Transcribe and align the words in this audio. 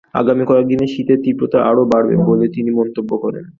আগামী 0.13 0.43
কয়েক 0.49 0.65
দিনে 0.67 0.85
শীতের 0.93 1.19
তীব্রতা 1.23 1.59
আরও 1.69 1.83
বাড়বে 1.91 2.15
বলে 2.29 2.45
তিনি 2.55 2.69
মন্তব্য 2.79 3.11
করেন। 3.23 3.45